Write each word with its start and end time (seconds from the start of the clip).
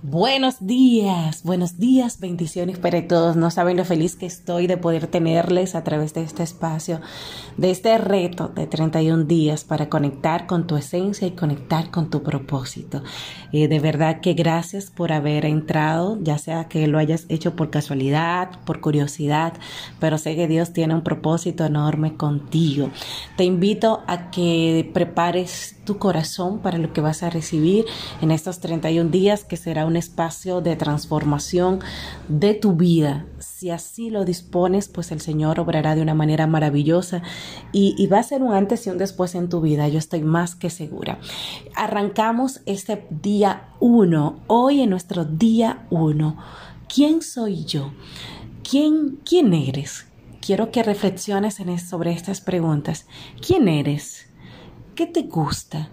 Buenos 0.00 0.64
días, 0.64 1.42
buenos 1.42 1.76
días, 1.80 2.20
bendiciones 2.20 2.78
para 2.78 3.08
todos. 3.08 3.34
No 3.34 3.50
saben 3.50 3.76
lo 3.76 3.84
feliz 3.84 4.14
que 4.14 4.26
estoy 4.26 4.68
de 4.68 4.76
poder 4.76 5.08
tenerles 5.08 5.74
a 5.74 5.82
través 5.82 6.14
de 6.14 6.22
este 6.22 6.44
espacio, 6.44 7.00
de 7.56 7.72
este 7.72 7.98
reto 7.98 8.46
de 8.46 8.68
31 8.68 9.24
días 9.24 9.64
para 9.64 9.88
conectar 9.88 10.46
con 10.46 10.68
tu 10.68 10.76
esencia 10.76 11.26
y 11.26 11.32
conectar 11.32 11.90
con 11.90 12.10
tu 12.10 12.22
propósito. 12.22 13.02
Eh, 13.50 13.66
de 13.66 13.80
verdad 13.80 14.20
que 14.20 14.34
gracias 14.34 14.88
por 14.88 15.10
haber 15.10 15.44
entrado, 15.44 16.16
ya 16.22 16.38
sea 16.38 16.68
que 16.68 16.86
lo 16.86 16.98
hayas 16.98 17.26
hecho 17.28 17.56
por 17.56 17.70
casualidad, 17.70 18.50
por 18.64 18.80
curiosidad, 18.80 19.54
pero 19.98 20.16
sé 20.16 20.36
que 20.36 20.46
Dios 20.46 20.72
tiene 20.72 20.94
un 20.94 21.02
propósito 21.02 21.64
enorme 21.64 22.14
contigo. 22.14 22.90
Te 23.36 23.42
invito 23.42 24.04
a 24.06 24.30
que 24.30 24.88
prepares 24.94 25.74
tu 25.84 25.98
corazón 25.98 26.58
para 26.58 26.78
lo 26.78 26.92
que 26.92 27.00
vas 27.00 27.22
a 27.22 27.30
recibir 27.30 27.86
en 28.20 28.30
estos 28.30 28.60
31 28.60 29.10
días, 29.10 29.42
que 29.42 29.56
será 29.56 29.87
un 29.88 29.96
espacio 29.96 30.60
de 30.60 30.76
transformación 30.76 31.80
de 32.28 32.54
tu 32.54 32.74
vida. 32.74 33.26
Si 33.40 33.70
así 33.70 34.10
lo 34.10 34.24
dispones, 34.24 34.88
pues 34.88 35.10
el 35.10 35.20
Señor 35.20 35.58
obrará 35.58 35.96
de 35.96 36.02
una 36.02 36.14
manera 36.14 36.46
maravillosa 36.46 37.22
y, 37.72 38.06
va 38.06 38.20
a 38.20 38.22
ser 38.22 38.42
un 38.42 38.52
antes 38.52 38.86
y 38.86 38.90
un 38.90 38.98
después 38.98 39.34
en 39.34 39.48
tu 39.48 39.60
vida. 39.60 39.88
Yo 39.88 39.98
estoy 39.98 40.22
más 40.22 40.54
que 40.54 40.70
segura. 40.70 41.18
Arrancamos 41.74 42.60
este 42.66 43.06
día 43.10 43.70
1, 43.80 44.40
hoy 44.46 44.82
en 44.82 44.90
nuestro 44.90 45.24
día 45.24 45.86
1. 45.90 46.36
¿Quién 46.92 47.22
soy 47.22 47.64
yo? 47.64 47.92
¿Quién, 48.62 49.18
quién 49.24 49.52
eres? 49.52 50.06
Quiero 50.40 50.70
que 50.70 50.82
reflexiones 50.82 51.56
sobre 51.88 52.12
estas 52.12 52.40
preguntas. 52.40 53.06
¿Quién 53.44 53.68
eres? 53.68 54.26
¿Qué 54.94 55.06
te 55.06 55.22
gusta? 55.22 55.90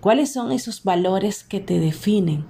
¿Cuáles 0.00 0.32
son 0.32 0.50
esos 0.52 0.82
valores 0.84 1.44
que 1.44 1.60
te 1.60 1.78
definen? 1.78 2.46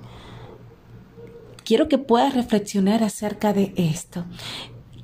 Quiero 1.71 1.89
que 1.89 1.99
puedas 1.99 2.35
reflexionar 2.35 3.05
acerca 3.05 3.53
de 3.53 3.73
esto. 3.77 4.25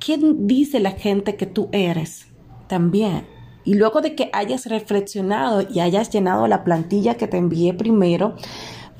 ¿Qué 0.01 0.19
dice 0.21 0.81
la 0.81 0.91
gente 0.91 1.37
que 1.37 1.47
tú 1.47 1.69
eres? 1.71 2.27
También. 2.67 3.25
Y 3.65 3.75
luego 3.75 4.01
de 4.01 4.17
que 4.17 4.31
hayas 4.33 4.67
reflexionado 4.67 5.63
y 5.63 5.79
hayas 5.79 6.11
llenado 6.11 6.49
la 6.49 6.65
plantilla 6.65 7.15
que 7.15 7.29
te 7.29 7.37
envié 7.37 7.73
primero, 7.73 8.35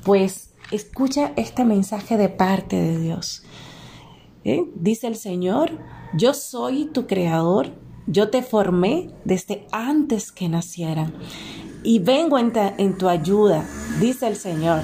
pues 0.05 0.53
escucha 0.71 1.33
este 1.35 1.65
mensaje 1.65 2.15
de 2.15 2.29
parte 2.29 2.77
de 2.77 2.99
Dios. 2.99 3.43
¿Eh? 4.45 4.63
Dice 4.75 5.07
el 5.07 5.17
Señor, 5.17 5.71
yo 6.13 6.33
soy 6.33 6.85
tu 6.85 7.05
creador, 7.05 7.73
yo 8.05 8.29
te 8.29 8.43
formé 8.43 9.09
desde 9.25 9.67
antes 9.73 10.31
que 10.31 10.47
nacieran 10.47 11.13
y 11.83 11.99
vengo 11.99 12.39
en, 12.39 12.97
tu 12.97 13.09
ayuda, 13.09 13.65
dice 13.99 14.25
el 14.25 14.37
Señor. 14.37 14.83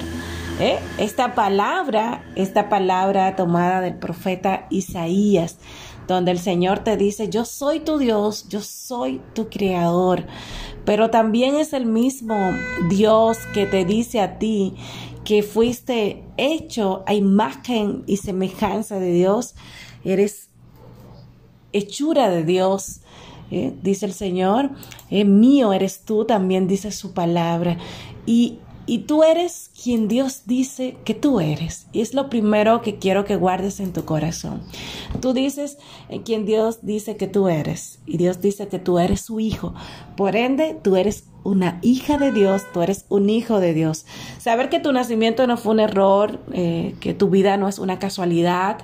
¿Eh? 0.60 0.78
Esta 0.98 1.34
palabra, 1.34 2.24
esta 2.36 2.68
palabra 2.68 3.34
tomada 3.34 3.80
del 3.80 3.96
profeta 3.96 4.68
Isaías, 4.70 5.58
donde 6.06 6.30
el 6.30 6.38
Señor 6.38 6.78
te 6.78 6.96
dice, 6.96 7.28
yo 7.28 7.44
soy 7.44 7.80
tu 7.80 7.98
Dios, 7.98 8.48
yo 8.48 8.60
soy 8.60 9.20
tu 9.34 9.48
creador, 9.48 10.26
pero 10.84 11.10
también 11.10 11.56
es 11.56 11.72
el 11.72 11.86
mismo 11.86 12.36
Dios 12.88 13.38
que 13.52 13.66
te 13.66 13.84
dice 13.84 14.20
a 14.20 14.38
ti 14.38 14.74
que 15.24 15.42
fuiste 15.42 16.22
hecho 16.36 17.02
a 17.06 17.14
imagen 17.14 18.04
y 18.06 18.18
semejanza 18.18 19.00
de 19.00 19.12
Dios, 19.12 19.56
eres 20.04 20.50
hechura 21.72 22.28
de 22.28 22.44
Dios, 22.44 23.00
¿eh? 23.50 23.74
dice 23.82 24.06
el 24.06 24.12
Señor, 24.12 24.70
eh, 25.10 25.24
mío 25.24 25.72
eres 25.72 26.04
tú, 26.04 26.26
también 26.26 26.68
dice 26.68 26.92
su 26.92 27.12
palabra. 27.12 27.78
Y, 28.24 28.58
y 28.86 29.00
tú 29.00 29.24
eres 29.24 29.70
quien 29.84 30.08
Dios 30.08 30.44
dice 30.46 30.96
que 31.04 31.12
tú 31.12 31.40
eres. 31.40 31.88
Y 31.92 32.00
es 32.00 32.14
lo 32.14 32.30
primero 32.30 32.80
que 32.80 32.96
quiero 32.96 33.26
que 33.26 33.36
guardes 33.36 33.80
en 33.80 33.92
tu 33.92 34.06
corazón. 34.06 34.62
Tú 35.20 35.34
dices 35.34 35.76
en 36.08 36.22
quien 36.22 36.46
Dios 36.46 36.78
dice 36.80 37.18
que 37.18 37.26
tú 37.26 37.48
eres. 37.48 37.98
Y 38.06 38.16
Dios 38.16 38.40
dice 38.40 38.66
que 38.68 38.78
tú 38.78 38.98
eres 38.98 39.20
su 39.20 39.40
hijo. 39.40 39.74
Por 40.16 40.36
ende, 40.36 40.74
tú 40.82 40.96
eres 40.96 41.24
una 41.42 41.78
hija 41.82 42.16
de 42.16 42.32
Dios, 42.32 42.62
tú 42.72 42.80
eres 42.80 43.04
un 43.10 43.28
hijo 43.28 43.60
de 43.60 43.74
Dios. 43.74 44.06
Saber 44.38 44.70
que 44.70 44.80
tu 44.80 44.90
nacimiento 44.90 45.46
no 45.46 45.58
fue 45.58 45.72
un 45.72 45.80
error, 45.80 46.40
eh, 46.52 46.94
que 47.00 47.12
tu 47.12 47.28
vida 47.28 47.58
no 47.58 47.68
es 47.68 47.78
una 47.78 47.98
casualidad, 47.98 48.78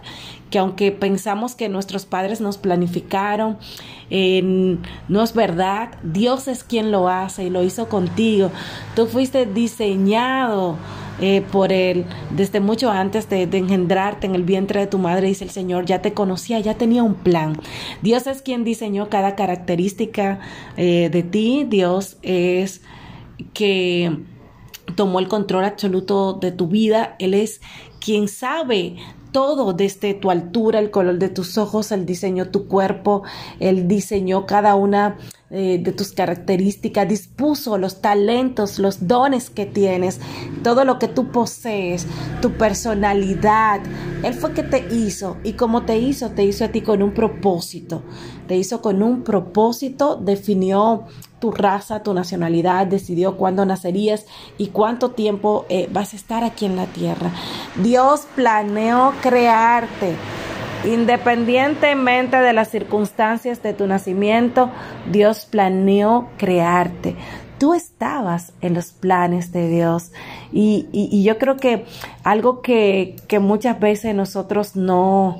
que 0.51 0.59
aunque 0.59 0.93
pensamos 0.93 1.55
que 1.55 1.71
nuestros 1.71 2.05
padres 2.05 2.43
nos 2.43 2.59
planificaron, 2.59 3.57
no 4.11 5.23
es 5.23 5.35
verdad. 5.35 5.93
Dios 6.03 6.49
es 6.49 6.65
quien 6.65 6.91
lo 6.91 7.09
hace 7.09 7.45
y 7.45 7.51
lo 7.51 7.63
hizo 7.63 7.89
contigo. 7.89 8.51
Tú 8.97 9.07
fuiste 9.07 9.47
diseñado 9.47 10.77
eh, 11.21 11.43
por 11.53 11.73
Él 11.73 12.07
desde 12.31 12.61
mucho 12.61 12.91
antes 12.91 13.29
de, 13.29 13.43
engendrarte 13.43 14.27
en 14.27 14.35
el 14.35 14.45
vientre 14.45 14.81
de 14.81 14.87
tu 14.87 14.99
madre, 14.99 15.29
dice 15.29 15.45
el 15.45 15.51
Señor, 15.51 15.85
ya 15.85 16.01
te 16.03 16.15
conocía, 16.15 16.61
ya 16.61 16.75
tenía 16.75 17.03
un 17.03 17.15
plan. 17.15 17.59
Dios 18.03 18.27
es 18.27 18.43
quien 18.43 18.65
diseñó 18.65 19.09
cada 19.09 19.35
característica 19.35 20.41
eh, 20.77 21.11
de 21.11 21.23
ti. 21.23 21.67
Dios 21.69 22.17
es 22.23 22.83
que 23.53 24.19
tomó 24.97 25.21
el 25.21 25.29
control 25.29 25.65
absoluto 25.65 26.35
de 26.35 26.53
tu 26.53 26.69
vida. 26.69 27.17
Él 27.19 27.35
es 27.35 27.61
quien 28.01 28.29
sabe 28.29 28.97
todo 29.33 29.73
desde 29.73 30.15
tu 30.15 30.31
altura, 30.31 30.79
el 30.79 30.91
color 30.91 31.19
de 31.19 31.29
tus 31.29 31.59
ojos, 31.59 31.93
el 31.93 32.07
diseñó 32.07 32.49
tu 32.49 32.67
cuerpo, 32.67 33.23
él 33.61 33.87
diseñó 33.87 34.47
cada 34.47 34.75
una 34.75 35.19
eh, 35.53 35.81
de 35.83 35.91
tus 35.91 36.13
características, 36.13 37.09
dispuso 37.09 37.77
los 37.77 38.01
talentos, 38.01 38.79
los 38.79 39.09
dones 39.09 39.51
que 39.51 39.67
tienes, 39.67 40.21
todo 40.63 40.85
lo 40.85 41.01
que 41.01 41.09
tú 41.09 41.33
posees, 41.33 42.07
tu 42.41 42.53
personalidad. 42.53 43.81
Él 44.23 44.35
fue 44.35 44.53
que 44.53 44.63
te 44.63 44.87
hizo 44.95 45.39
y 45.43 45.55
como 45.55 45.83
te 45.83 45.99
hizo, 45.99 46.31
te 46.31 46.45
hizo 46.45 46.65
a 46.65 46.69
ti 46.69 46.83
con 46.83 47.03
un 47.03 47.15
propósito. 47.15 48.05
Te 48.47 48.57
hizo 48.57 48.81
con 48.81 49.03
un 49.03 49.25
propósito, 49.25 50.15
definió 50.15 51.07
tu 51.41 51.51
raza, 51.51 52.05
tu 52.05 52.15
nacionalidad, 52.15 52.87
decidió 52.87 53.37
cuándo 53.37 53.67
nacerías 53.67 54.27
y 54.57 54.69
cuánto 54.69 55.11
tiempo 55.11 55.67
eh, 55.69 55.89
vas 55.93 56.13
a 56.13 56.17
estar 56.17 56.45
aquí 56.45 56.67
en 56.67 56.77
la 56.77 56.87
tierra. 56.87 57.33
Dios 57.83 58.29
planeó 58.37 59.15
crearte. 59.21 60.15
Independientemente 60.85 62.39
de 62.39 62.53
las 62.53 62.69
circunstancias 62.69 63.63
de 63.63 63.75
tu 63.75 63.87
nacimiento, 63.87 64.71
Dios 65.11 65.47
planeó 65.51 66.29
crearte. 66.39 67.17
Tú 67.59 67.75
estabas 67.75 68.55
en 68.63 68.73
los 68.73 68.93
planes 68.93 69.53
de 69.53 69.69
Dios. 69.69 70.13
Y, 70.53 71.23
yo 71.23 71.39
creo 71.39 71.57
que 71.59 71.85
algo 72.25 72.63
que, 72.63 73.17
muchas 73.41 73.79
veces 73.79 74.15
nosotros 74.15 74.77
no, 74.77 75.39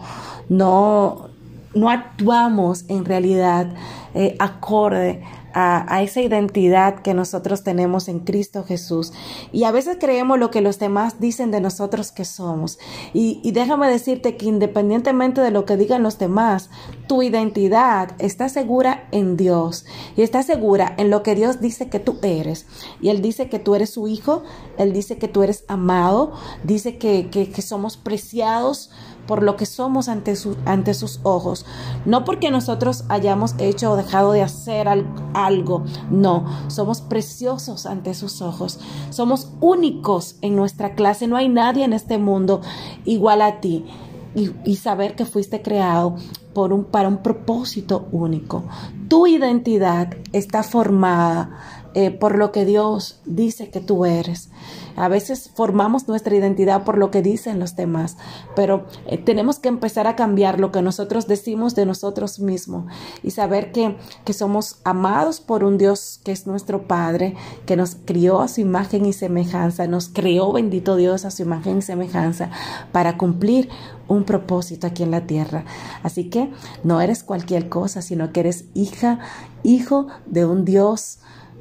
no, 0.51 1.31
no 1.75 1.89
actuamos 1.89 2.85
en 2.91 3.07
realidad 3.07 3.69
eh, 4.15 4.37
acorde 4.39 5.23
a, 5.55 6.03
esa 6.03 6.21
identidad 6.21 7.01
que 7.03 7.15
nosotros 7.15 7.63
tenemos 7.63 8.09
en 8.09 8.21
Cristo 8.21 8.65
Jesús. 8.65 9.13
Y 9.53 9.65
a 9.65 9.73
veces 9.73 9.97
creemos 10.01 10.39
lo 10.39 10.51
que 10.51 10.61
los 10.61 10.79
demás 10.79 11.21
dicen 11.21 11.51
de 11.51 11.61
nosotros 11.61 12.13
que 12.13 12.25
somos. 12.25 12.79
Y, 13.13 13.51
déjame 13.53 13.89
decirte 13.91 14.37
que 14.37 14.47
independientemente 14.47 15.41
de 15.41 15.51
lo 15.51 15.65
que 15.65 15.77
digan 15.77 16.03
los 16.03 16.19
demás, 16.19 16.71
tu 17.09 17.23
identidad 17.23 18.13
está 18.19 18.49
segura 18.49 19.09
en 19.11 19.37
Dios 19.37 19.85
y 20.17 20.23
está 20.23 20.43
segura 20.43 20.95
en 20.97 21.11
lo 21.11 21.23
que 21.23 21.35
Dios 21.35 21.61
dice 21.61 21.89
que 21.89 22.01
tú 22.01 22.19
eres. 22.23 22.67
Y 23.01 23.09
Él 23.09 23.23
dice 23.23 23.49
que 23.49 23.59
tú 23.59 23.75
eres 23.75 23.91
su 23.91 24.09
hijo, 24.09 24.43
Él 24.79 24.93
dice 24.93 25.19
que 25.19 25.29
tú 25.29 25.43
eres 25.43 25.65
amado, 25.69 26.33
dice 26.65 26.99
que, 26.99 27.29
que 27.31 27.63
somos 27.63 27.97
preciados 27.97 28.91
por 29.27 29.43
lo 29.43 29.57
que 29.57 29.67
somos 29.67 30.09
ante, 30.09 30.35
ante 30.65 30.95
sus 30.95 31.21
ojos. 31.23 31.67
No 32.05 32.25
porque 32.25 32.51
nosotros 32.51 33.05
hayamos 33.09 33.55
hecho 33.59 33.93
o 33.93 33.97
dejado 33.97 34.33
de 34.33 34.43
hacer 34.43 34.89
algo, 35.35 35.85
no, 36.11 36.45
somos 36.69 37.01
preciosos 37.01 37.87
ante 37.87 38.15
sus 38.15 38.43
ojos. 38.43 38.81
Somos 39.11 39.53
únicos 39.61 40.37
en 40.41 40.57
nuestra 40.57 40.95
clase, 40.95 41.27
no 41.27 41.37
hay 41.37 41.49
nadie 41.49 41.85
en 41.85 41.93
este 41.93 42.19
mundo 42.19 42.61
igual 43.05 43.43
a 43.43 43.61
ti. 43.61 43.85
Y, 44.33 44.53
y, 44.65 44.77
saber 44.77 45.17
que 45.17 45.25
fuiste 45.25 45.61
creado 45.61 46.15
por 46.55 46.73
un, 46.73 46.85
para 46.85 47.09
un 47.09 47.19
propósito 47.19 48.07
único. 48.13 48.63
Tu 49.09 49.27
identidad 49.27 50.15
está 50.33 50.63
formada 50.63 51.80
eh, 51.95 52.11
por 52.11 52.39
lo 52.39 52.53
que 52.53 52.65
Dios 52.65 53.21
dice 53.25 53.71
que 53.71 53.81
tú 53.81 54.05
eres. 54.05 54.51
A 54.97 55.09
veces 55.09 55.51
formamos 55.55 56.07
nuestra 56.09 56.37
identidad 56.37 56.85
por 56.85 56.99
lo 56.99 57.11
que 57.11 57.23
dicen 57.23 57.59
los 57.59 57.75
demás, 57.75 58.17
pero 58.55 58.87
eh, 59.07 59.19
tenemos 59.19 59.59
que 59.59 59.69
empezar 59.69 60.07
a 60.07 60.15
cambiar 60.15 60.61
lo 60.61 60.73
que 60.73 60.83
nosotros 60.83 61.27
decimos 61.27 61.75
de 61.75 61.87
nosotros 61.87 62.39
mismos 62.39 62.85
y 63.23 63.31
saber 63.31 63.73
que, 63.73 63.97
que 64.25 64.33
somos 64.33 64.81
amados 64.85 65.41
por 65.41 65.65
un 65.65 65.79
Dios 65.79 66.21
que 66.23 66.33
es 66.33 66.47
nuestro 66.47 66.87
Padre, 66.87 67.35
que 67.67 67.77
nos 67.77 67.97
crió 68.05 68.41
a 68.41 68.49
su 68.49 68.61
imagen 68.61 69.07
y 69.07 69.13
semejanza, 69.13 69.87
nos 69.87 70.09
creó, 70.09 70.53
bendito 70.53 70.97
Dios, 70.97 71.25
a 71.25 71.31
su 71.31 71.43
imagen 71.43 71.79
y 71.79 71.83
semejanza 71.83 72.51
para 72.93 73.17
cumplir 73.17 73.69
un 74.07 74.25
propósito 74.25 74.87
aquí 74.87 75.03
en 75.03 75.13
la 75.13 75.27
tierra. 75.27 75.65
Así 76.03 76.31
que 76.31 76.53
no 76.85 77.01
eres 77.01 77.23
cualquier 77.23 77.69
cosa, 77.69 78.03
sino 78.03 78.33
que 78.33 78.41
eres 78.41 78.65
hija, 78.75 79.21
hijo 79.63 80.09
de 80.27 80.45
un 80.45 80.65
Dios 80.65 81.21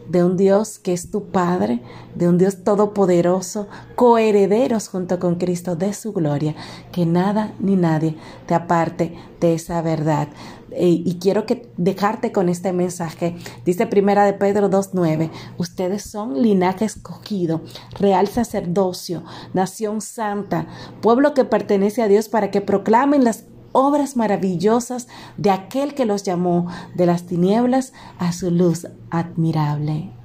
de 0.10 0.24
un 0.24 0.38
Dios 0.38 0.80
que 0.80 0.94
es 0.94 1.12
tu 1.12 1.26
Padre, 1.26 1.82
de 2.16 2.28
un 2.28 2.38
Dios 2.38 2.64
todopoderoso, 2.64 3.68
coherederos 3.96 4.90
junto 4.90 5.20
con 5.20 5.36
Cristo 5.36 5.76
de 5.76 5.94
su 5.94 6.14
gloria, 6.14 6.56
que 6.92 7.06
nada 7.06 7.54
ni 7.60 7.76
nadie 7.76 8.16
te 8.46 8.56
aparte 8.56 9.16
de 9.40 9.54
esa 9.54 9.82
verdad. 9.82 10.28
Eh, 10.72 11.02
y 11.04 11.18
quiero 11.20 11.46
que 11.46 11.68
dejarte 11.78 12.32
con 12.32 12.48
este 12.50 12.74
mensaje. 12.74 13.36
Dice 13.66 13.88
Primera 13.88 14.26
de 14.26 14.34
Pedro 14.34 14.70
2.9, 14.70 15.32
ustedes 15.58 16.04
son 16.04 16.42
linaje 16.42 16.86
escogido, 16.86 17.62
real 18.00 18.28
sacerdocio, 18.28 19.24
nación 19.54 20.02
santa, 20.02 20.68
pueblo 21.02 21.34
que 21.34 21.46
pertenece 21.46 22.04
a 22.04 22.08
Dios 22.08 22.30
para 22.30 22.52
que 22.52 22.62
proclamen 22.62 23.24
las 23.24 23.46
obras 23.72 24.16
maravillosas 24.16 25.08
de 25.38 25.52
aquel 25.52 25.94
que 25.94 26.06
los 26.06 26.24
llamó 26.24 26.68
de 26.96 27.06
las 27.06 27.26
tinieblas 27.26 27.94
a 28.18 28.32
su 28.32 28.52
luz 28.52 28.88
admirable. 29.10 30.19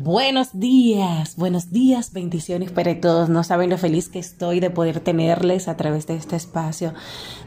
Buenos 0.00 0.60
días, 0.60 1.34
buenos 1.34 1.72
días, 1.72 2.12
bendiciones 2.12 2.70
para 2.70 3.00
todos. 3.00 3.28
No 3.28 3.42
saben 3.42 3.68
lo 3.68 3.78
feliz 3.78 4.08
que 4.08 4.20
estoy 4.20 4.60
de 4.60 4.70
poder 4.70 5.00
tenerles 5.00 5.66
a 5.66 5.76
través 5.76 6.06
de 6.06 6.14
este 6.14 6.36
espacio, 6.36 6.94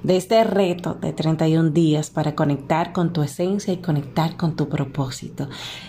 de 0.03 0.17
este 0.17 0.43
reto 0.43 0.95
de 0.95 1.13
31 1.13 1.69
días 1.69 2.09
para 2.09 2.35
conectar 2.35 2.91
con 2.91 3.13
tu 3.13 3.23
esencia 3.23 3.73
y 3.73 3.77
conectar 3.77 4.35
con 4.35 4.57
tu 4.57 4.67
propósito. 4.67 5.47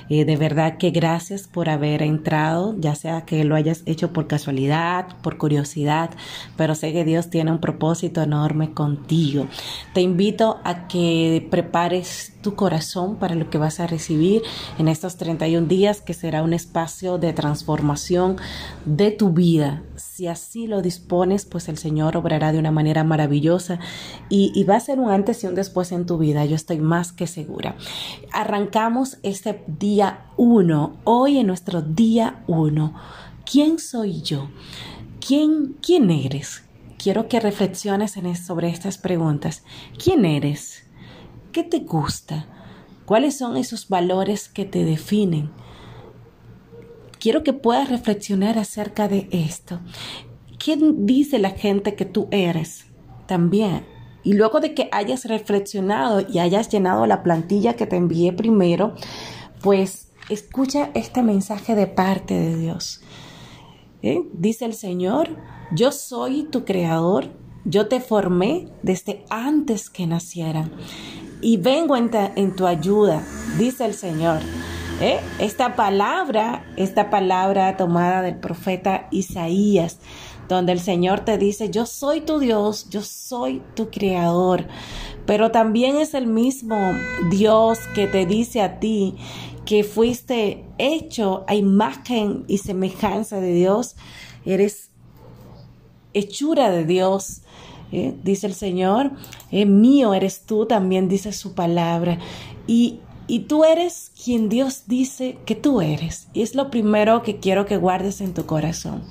Eh, 0.09 0.25
de 0.25 0.37
verdad 0.37 0.79
que 0.79 0.93
gracias 0.93 1.49
por 1.49 1.69
haber 1.69 2.01
entrado, 2.01 2.77
ya 2.79 2.95
sea 2.95 3.23
que 3.23 3.43
lo 3.43 3.57
hayas 3.57 3.83
hecho 3.85 4.13
por 4.13 4.29
casualidad, 4.29 5.17
por 5.21 5.39
curiosidad, 5.39 6.11
pero 6.57 6.77
sé 6.77 6.93
que 6.93 7.05
Dios 7.05 7.29
tiene 7.29 7.51
un 7.51 7.59
propósito 7.59 8.23
enorme 8.23 8.73
contigo. 8.73 9.49
Te 9.95 10.01
invito 10.01 10.61
a 10.63 10.87
que 10.87 11.45
prepares 11.51 12.32
tu 12.43 12.55
corazón 12.55 13.17
para 13.17 13.35
lo 13.35 13.49
que 13.49 13.59
vas 13.59 13.81
a 13.81 13.87
recibir 13.87 14.43
en 14.79 14.89
estos 14.89 15.17
31 15.17 15.67
días, 15.67 16.01
que 16.01 16.13
será 16.13 16.43
un 16.43 16.53
espacio 16.53 17.19
de 17.19 17.33
transformación 17.33 18.37
de 18.85 19.11
tu 19.13 19.31
vida. 19.31 19.83
Si 19.97 20.27
así 20.27 20.67
lo 20.67 20.83
dispones, 20.83 21.47
pues 21.47 21.69
el 21.69 21.79
Señor 21.79 22.17
obrará 22.17 22.53
de 22.53 22.59
una 22.59 22.71
manera 22.71 23.05
maravillosa 23.05 23.79
y, 24.29 24.63
va 24.65 24.77
a 24.77 24.81
ser 24.81 25.01
un 25.01 25.11
antes 25.11 25.43
y 25.43 25.47
un 25.47 25.55
después 25.55 25.93
en 25.93 26.07
tu 26.07 26.19
vida. 26.19 26.45
Yo 26.45 26.57
estoy 26.57 26.79
más 26.79 27.13
que 27.13 27.27
segura. 27.27 27.77
Arrancamos 28.33 29.19
este 29.23 29.65
día 29.67 30.27
uno, 30.37 30.97
hoy 31.05 31.39
en 31.39 31.47
nuestro 31.47 31.83
día 31.83 32.43
uno. 32.47 32.95
¿Quién 33.51 33.79
soy 33.79 34.23
yo? 34.23 34.49
¿Quién, 35.27 35.77
quién 35.81 36.11
eres? 36.11 36.63
Quiero 37.03 37.29
que 37.29 37.41
reflexiones 37.41 38.17
en 38.17 38.37
sobre 38.37 38.69
estas 38.69 38.99
preguntas. 38.99 39.65
¿Quién 40.03 40.25
eres? 40.25 40.82
¿Qué 41.53 41.63
te 41.63 41.81
gusta? 41.81 42.47
¿Cuáles 43.05 43.39
son 43.39 43.57
esos 43.57 43.89
valores 43.89 44.49
que 44.49 44.65
te 44.65 44.85
definen? 44.85 45.51
quiero 47.23 47.45
que 47.45 47.53
puedas 47.53 47.89
reflexionar 47.89 48.59
acerca 48.59 49.07
de 49.07 49.29
esto. 49.31 49.79
¿Quién 50.59 51.07
dice 51.07 51.39
la 51.39 51.51
gente 51.51 51.95
que 51.95 52.05
tú 52.05 52.27
eres? 52.33 52.87
También. 53.27 53.87
Y 54.25 54.33
luego 54.33 54.59
de 54.59 54.75
que 54.75 54.89
hayas 54.91 55.27
reflexionado 55.27 56.27
y 56.29 56.41
hayas 56.41 56.69
llenado 56.69 57.07
la 57.07 57.23
plantilla 57.23 57.75
que 57.75 57.87
te 57.87 57.95
envié 57.95 58.33
primero, 58.33 58.97
pues 59.63 60.09
escucha 60.31 60.91
este 60.95 61.23
mensaje 61.23 61.77
de 61.77 61.87
parte 61.87 62.35
de 62.35 62.57
Dios. 62.57 63.03
¿Eh? 64.03 64.25
Dice 64.33 64.65
el 64.65 64.75
Señor, 64.75 65.37
yo 65.71 65.93
soy 65.93 66.43
tu 66.43 66.65
creador, 66.65 67.31
yo 67.65 67.87
te 67.87 68.01
formé 68.01 68.67
desde 68.83 69.25
antes 69.31 69.91
que 69.91 70.09
nacieran 70.09 70.73
y 71.43 71.59
vengo 71.59 71.97
en, 71.97 72.11
en 72.37 72.57
tu 72.57 72.67
ayuda, 72.67 73.23
dice 73.59 73.85
el 73.85 73.95
Señor. 73.95 74.41
¿Eh? 75.01 75.19
Esta 75.41 75.75
palabra, 75.75 76.65
esta 76.77 77.11
palabra 77.11 77.77
tomada 77.77 78.23
del 78.23 78.37
profeta 78.37 79.09
Isaías, 79.11 79.99
donde 80.49 80.73
el 80.73 80.81
Señor 80.81 81.21
te 81.21 81.39
dice, 81.39 81.71
yo 81.71 81.87
soy 81.87 82.21
tu 82.21 82.39
Dios, 82.39 82.89
yo 82.89 83.03
soy 83.03 83.63
tu 83.75 83.91
creador, 83.91 84.67
pero 85.27 85.51
también 85.51 85.97
es 85.97 86.15
el 86.15 86.27
mismo 86.29 86.77
Dios 87.31 87.81
que 87.95 88.07
te 88.07 88.27
dice 88.27 88.61
a 88.61 88.79
ti 88.79 89.17
que 89.65 89.83
fuiste 89.83 90.65
hecho 90.79 91.45
a 91.49 91.55
imagen 91.55 92.45
y 92.47 92.59
semejanza 92.59 93.41
de 93.41 93.55
Dios, 93.55 93.97
eres 94.45 94.91
hechura 96.15 96.71
de 96.71 96.85
Dios. 96.85 97.43
¿Eh? 97.93 98.15
Dice 98.23 98.47
el 98.47 98.55
Señor, 98.55 99.13
eh, 99.51 99.67
mío 99.67 100.15
eres 100.15 100.43
tú, 100.47 100.67
también 100.67 101.09
dice 101.09 101.33
su 101.33 101.55
palabra. 101.55 102.19
Y 102.67 103.01
y 103.29 103.41
tú 103.41 103.65
eres 103.65 104.11
quien 104.23 104.49
Dios 104.49 104.85
dice 104.89 105.39
que 105.47 105.55
tú 105.55 105.81
eres. 105.81 106.29
Y 106.35 106.43
es 106.43 106.55
lo 106.55 106.71
primero 106.71 107.23
que 107.23 107.39
quiero 107.39 107.67
que 107.67 107.77
guardes 107.77 108.21
en 108.21 108.35
tu 108.35 108.47
corazón. 108.47 109.03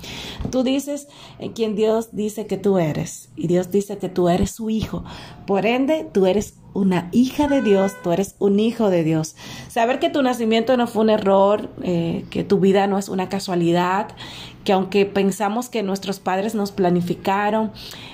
Tú 0.52 0.64
dices 0.64 1.08
en 1.40 1.54
quien 1.54 1.76
Dios 1.76 2.10
dice 2.12 2.46
que 2.46 2.58
tú 2.58 2.78
eres. 2.78 3.30
Y 3.36 3.48
Dios 3.48 3.72
dice 3.72 3.98
que 3.98 4.10
tú 4.10 4.28
eres 4.28 4.52
su 4.52 4.70
hijo. 4.70 5.04
Por 5.48 5.66
ende, 5.66 6.08
tú 6.12 6.26
eres 6.26 6.56
una 6.74 7.10
hija 7.12 7.48
de 7.48 7.62
Dios, 7.62 7.94
tú 8.04 8.12
eres 8.12 8.36
un 8.40 8.60
hijo 8.60 8.90
de 8.90 9.04
Dios. 9.04 9.36
Saber 9.70 10.00
que 10.00 10.10
tu 10.10 10.22
nacimiento 10.22 10.76
no 10.78 10.88
fue 10.88 11.04
un 11.04 11.10
error, 11.10 11.70
eh, 11.82 12.26
que 12.30 12.44
tu 12.44 12.60
vida 12.60 12.88
no 12.88 12.98
es 12.98 13.10
una 13.10 13.28
casualidad, 13.30 14.10
que 14.64 14.74
aunque 14.74 15.06
pensamos 15.06 15.70
que 15.70 15.84
nuestros 15.84 16.20
padres 16.20 16.54
nos 16.54 16.72
planificaron, 16.72 17.72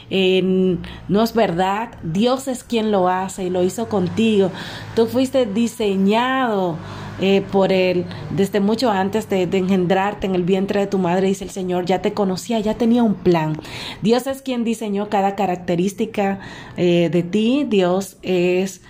no 0.10 1.24
es 1.24 1.34
verdad, 1.34 1.90
Dios 2.04 2.48
es 2.48 2.64
quien 2.64 2.92
lo 2.92 3.10
hace 3.10 3.46
y 3.46 3.50
lo 3.50 3.64
hizo 3.64 3.90
contigo. 3.90 4.52
Tú 4.96 5.08
fuiste 5.08 5.46
diseñado. 5.46 6.78
Eh, 7.20 7.42
por 7.52 7.72
Él 7.72 8.06
desde 8.30 8.60
mucho 8.60 8.92
antes 8.92 9.28
de, 9.28 9.42
engendrarte 9.42 10.28
en 10.28 10.36
el 10.36 10.44
vientre 10.44 10.82
de 10.82 10.86
tu 10.86 11.00
madre, 11.00 11.26
dice 11.26 11.46
el 11.46 11.50
Señor, 11.50 11.86
ya 11.86 12.00
te 12.00 12.14
conocía, 12.14 12.60
ya 12.60 12.76
tenía 12.76 13.02
un 13.02 13.16
plan. 13.16 13.60
Dios 14.04 14.28
es 14.28 14.44
quien 14.44 14.64
diseñó 14.64 15.10
cada 15.10 15.36
característica 15.36 16.40
eh, 16.76 17.10
de 17.12 17.24
ti, 17.24 17.66
Dios 17.68 18.18
es 18.22 18.84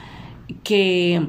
que 0.63 1.25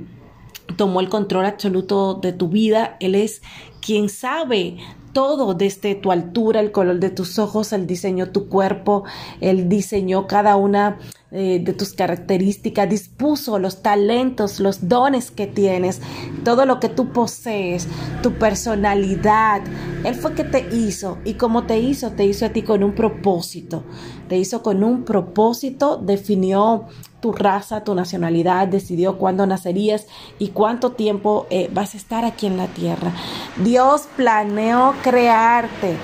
tomó 0.76 0.98
el 0.98 1.08
control 1.08 1.46
absoluto 1.46 2.14
de 2.14 2.32
tu 2.32 2.48
vida, 2.48 2.96
Él 2.98 3.14
es 3.14 3.42
quien 3.80 4.08
sabe 4.08 4.78
todo 5.18 5.54
desde 5.54 5.96
tu 5.96 6.12
altura, 6.12 6.60
el 6.60 6.70
color 6.70 7.00
de 7.00 7.10
tus 7.10 7.40
ojos, 7.40 7.72
el 7.72 7.88
diseño 7.88 8.26
de 8.26 8.30
tu 8.30 8.48
cuerpo, 8.48 9.02
Él 9.40 9.68
diseñó 9.68 10.28
cada 10.28 10.54
una 10.54 11.00
eh, 11.32 11.60
de 11.60 11.72
tus 11.72 11.92
características, 11.92 12.88
dispuso 12.88 13.58
los 13.58 13.82
talentos, 13.82 14.60
los 14.60 14.88
dones 14.88 15.32
que 15.32 15.48
tienes, 15.48 16.00
todo 16.44 16.66
lo 16.66 16.78
que 16.78 16.88
tú 16.88 17.12
posees, 17.12 17.88
tu 18.22 18.34
personalidad. 18.34 19.62
Él 20.04 20.14
fue 20.14 20.34
que 20.34 20.44
te 20.44 20.68
hizo 20.72 21.18
y 21.24 21.34
como 21.34 21.64
te 21.64 21.80
hizo, 21.80 22.12
te 22.12 22.24
hizo 22.24 22.46
a 22.46 22.50
ti 22.50 22.62
con 22.62 22.84
un 22.84 22.94
propósito. 22.94 23.82
Te 24.28 24.38
hizo 24.38 24.62
con 24.62 24.84
un 24.84 25.02
propósito, 25.02 25.96
definió 25.96 26.86
tu 27.20 27.32
raza, 27.32 27.84
tu 27.84 27.94
nacionalidad, 27.94 28.68
decidió 28.68 29.18
cuándo 29.18 29.46
nacerías 29.46 30.06
y 30.38 30.48
cuánto 30.48 30.92
tiempo 30.92 31.46
eh, 31.50 31.68
vas 31.72 31.94
a 31.94 31.96
estar 31.96 32.24
aquí 32.24 32.46
en 32.46 32.56
la 32.56 32.66
tierra. 32.68 33.12
Dios 33.56 34.08
planeó 34.16 34.94
crearte 35.02 35.96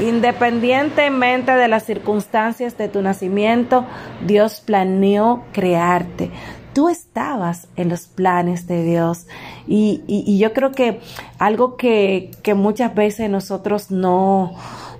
Independientemente 0.00 1.52
de 1.52 1.68
las 1.68 1.84
circunstancias 1.84 2.76
de 2.78 2.88
tu 2.88 3.02
nacimiento, 3.02 3.84
Dios 4.26 4.60
planeó 4.60 5.44
crearte. 5.52 6.30
Tú 6.72 6.88
estabas 6.88 7.68
en 7.76 7.90
los 7.90 8.06
planes 8.06 8.66
de 8.66 8.84
Dios. 8.84 9.26
Y, 9.66 10.38
yo 10.38 10.52
creo 10.54 10.72
que 10.72 11.00
algo 11.38 11.76
que, 11.76 12.30
muchas 12.56 12.94
veces 12.94 13.28
nosotros 13.28 13.90
no, 13.90 14.54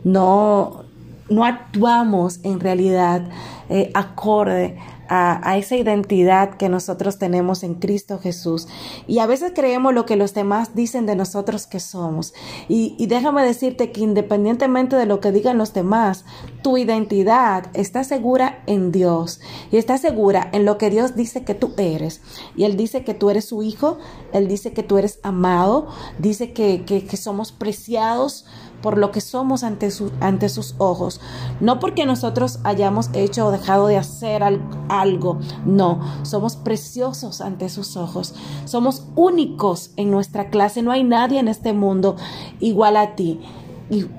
no, 0.04 0.84
no 1.30 1.44
actuamos 1.44 2.40
en 2.44 2.60
realidad 2.60 3.22
eh, 3.70 3.90
acorde 3.94 4.76
a, 5.08 5.56
esa 5.56 5.76
identidad 5.76 6.56
que 6.56 6.68
nosotros 6.68 7.18
tenemos 7.18 7.62
en 7.62 7.74
Cristo 7.74 8.18
Jesús. 8.18 8.68
Y 9.06 9.18
a 9.18 9.26
veces 9.26 9.52
creemos 9.54 9.92
lo 9.94 10.06
que 10.06 10.16
los 10.16 10.34
demás 10.34 10.74
dicen 10.74 11.06
de 11.06 11.16
nosotros 11.16 11.66
que 11.66 11.80
somos. 11.80 12.34
Y, 12.68 13.06
déjame 13.06 13.44
decirte 13.44 13.92
que 13.92 14.00
independientemente 14.00 14.96
de 14.96 15.06
lo 15.06 15.20
que 15.20 15.32
digan 15.32 15.58
los 15.58 15.74
demás, 15.74 16.24
tu 16.62 16.78
identidad 16.78 17.66
está 17.74 18.04
segura 18.04 18.62
en 18.66 18.92
Dios 18.92 19.40
y 19.70 19.76
está 19.76 19.98
segura 19.98 20.48
en 20.52 20.64
lo 20.64 20.78
que 20.78 20.90
Dios 20.90 21.14
dice 21.14 21.44
que 21.44 21.54
tú 21.54 21.72
eres. 21.76 22.20
Y 22.56 22.64
Él 22.64 22.76
dice 22.76 23.04
que 23.04 23.14
tú 23.14 23.30
eres 23.30 23.44
su 23.44 23.62
hijo, 23.62 23.98
Él 24.32 24.48
dice 24.48 24.72
que 24.72 24.82
tú 24.82 24.98
eres 24.98 25.18
amado, 25.22 25.88
dice 26.18 26.52
que, 26.52 26.84
que 26.84 27.16
somos 27.16 27.52
preciados 27.52 28.46
por 28.82 28.98
lo 28.98 29.10
que 29.10 29.20
somos 29.20 29.62
ante, 29.62 29.88
ante 30.20 30.48
sus 30.48 30.74
ojos. 30.78 31.20
No 31.60 31.78
porque 31.78 32.04
nosotros 32.04 32.58
hayamos 32.64 33.10
hecho 33.14 33.46
o 33.46 33.50
dejado 33.50 33.86
de 33.86 33.96
hacer 33.96 34.42
algo, 34.88 35.38
no, 35.64 36.00
somos 36.22 36.56
preciosos 36.56 37.40
ante 37.40 37.68
sus 37.68 37.96
ojos. 37.96 38.34
Somos 38.64 39.06
únicos 39.14 39.92
en 39.96 40.10
nuestra 40.10 40.50
clase, 40.50 40.82
no 40.82 40.92
hay 40.92 41.04
nadie 41.04 41.38
en 41.38 41.48
este 41.48 41.72
mundo 41.72 42.16
igual 42.60 42.96
a 42.96 43.14
ti. 43.14 43.40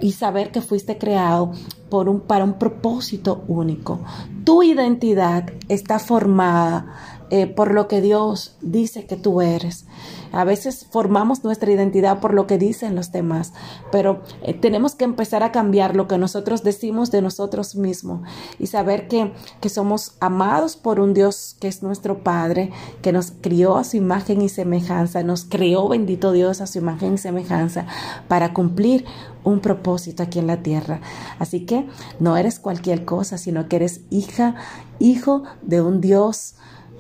Y, 0.02 0.12
saber 0.12 0.52
que 0.52 0.62
fuiste 0.62 1.00
creado 1.00 1.52
por 1.90 2.08
un, 2.08 2.20
para 2.20 2.44
un 2.44 2.60
propósito 2.60 3.44
único. 3.48 4.02
Tu 4.44 4.62
identidad 4.62 5.52
está 5.68 5.98
formada 5.98 7.13
eh, 7.36 7.48
por 7.48 7.74
lo 7.74 7.88
que 7.88 8.00
Dios 8.00 8.56
dice 8.62 9.08
que 9.08 9.16
tú 9.16 9.42
eres. 9.42 9.88
A 10.32 10.44
veces 10.44 10.86
formamos 10.92 11.44
nuestra 11.44 11.72
identidad 11.72 12.20
por 12.20 12.32
lo 12.32 12.46
que 12.46 12.60
dicen 12.60 12.94
los 12.94 13.12
demás, 13.12 13.54
pero 13.92 14.22
eh, 14.44 14.54
tenemos 14.54 14.94
que 14.94 15.04
empezar 15.04 15.42
a 15.42 15.52
cambiar 15.52 15.96
lo 15.96 16.08
que 16.08 16.20
nosotros 16.20 16.62
decimos 16.62 17.10
de 17.10 17.24
nosotros 17.24 17.76
mismos 17.76 18.22
y 18.60 18.68
saber 18.68 19.08
que, 19.08 19.34
que 19.62 19.70
somos 19.70 20.16
amados 20.20 20.76
por 20.76 21.00
un 21.00 21.16
Dios 21.16 21.58
que 21.60 21.68
es 21.68 21.82
nuestro 21.82 22.24
Padre, 22.24 22.70
que 23.02 23.12
nos 23.12 23.32
crió 23.42 23.78
a 23.78 23.84
su 23.84 23.98
imagen 23.98 24.44
y 24.44 24.50
semejanza, 24.50 25.24
nos 25.24 25.44
creó, 25.44 25.88
bendito 25.90 26.34
Dios, 26.34 26.62
a 26.62 26.68
su 26.68 26.78
imagen 26.78 27.16
y 27.16 27.18
semejanza 27.18 27.88
para 28.28 28.54
cumplir 28.54 29.06
un 29.44 29.60
propósito 29.60 30.22
aquí 30.22 30.38
en 30.38 30.46
la 30.46 30.62
tierra. 30.62 31.02
Así 31.40 31.66
que 31.66 31.88
no 32.20 32.38
eres 32.38 32.60
cualquier 32.60 33.06
cosa, 33.06 33.40
sino 33.40 33.68
que 33.68 33.78
eres 33.78 34.02
hija, 34.12 34.54
hijo 35.00 35.42
de 35.64 35.82
un 35.82 36.00
Dios 36.00 36.54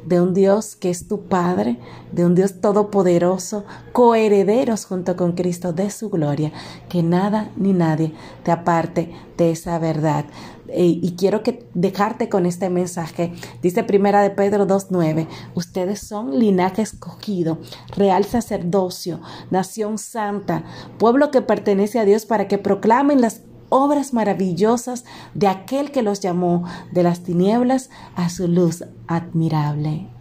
de 0.06 0.22
un 0.22 0.34
Dios 0.34 0.76
que 0.76 0.90
es 0.90 1.08
tu 1.08 1.22
Padre, 1.22 1.78
de 2.12 2.26
un 2.26 2.36
Dios 2.36 2.62
todopoderoso, 2.62 3.66
coherederos 3.92 4.86
junto 4.86 5.16
con 5.16 5.34
Cristo 5.34 5.74
de 5.74 5.90
su 5.90 6.10
gloria, 6.10 6.52
que 6.90 7.04
nada 7.04 7.50
ni 7.56 7.74
nadie 7.74 8.14
te 8.44 8.52
aparte 8.52 9.12
de 9.38 9.52
esa 9.52 9.80
verdad. 9.80 10.26
Eh, 10.70 11.00
y 11.02 11.16
quiero 11.16 11.44
que 11.44 11.68
dejarte 11.74 12.30
con 12.30 12.46
este 12.46 12.70
mensaje. 12.70 13.34
Dice 13.62 13.84
Primera 13.84 14.22
de 14.22 14.32
Pedro 14.32 14.66
2.9, 14.66 15.28
ustedes 15.54 16.00
son 16.00 16.40
linaje 16.40 16.82
escogido, 16.82 17.60
real 17.96 18.26
sacerdocio, 18.26 19.20
nación 19.52 19.98
santa, 19.98 20.64
pueblo 20.98 21.32
que 21.32 21.42
pertenece 21.42 22.00
a 22.00 22.06
Dios 22.06 22.26
para 22.26 22.48
que 22.48 22.58
proclamen 22.58 23.22
las 23.22 23.42
obras 23.70 24.14
maravillosas 24.14 25.06
de 25.34 25.48
aquel 25.48 25.92
que 25.92 26.04
los 26.04 26.20
llamó 26.20 26.64
de 26.92 27.04
las 27.04 27.22
tinieblas 27.24 27.90
a 28.16 28.30
su 28.30 28.48
luz 28.48 28.84
admirable. 29.08 30.13